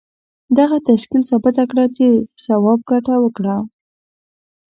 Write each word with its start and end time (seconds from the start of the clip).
دغه 0.57 0.77
تشکیل 0.89 1.21
ثابته 1.29 1.63
کړه 1.71 1.85
چې 1.97 2.07
شواب 2.43 2.79
ګټه 2.91 3.15
وکړه 3.21 3.57